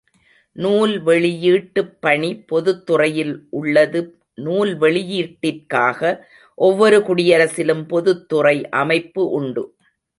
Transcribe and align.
நூல் 0.55 0.93
வெளியீட்டுப்பணி, 1.05 2.29
பொதுத்துறையில் 2.47 3.33
உள்ளது 3.49 4.01
நூல் 4.39 4.73
வெளியீட்டிற்காக, 4.79 5.99
ஒவ்வொரு 6.57 6.99
குடியரசிலும் 6.99 7.87
பொதுத்துறை 7.87 8.57
அமைப்பு 8.69 9.23
உண்டு. 9.31 9.63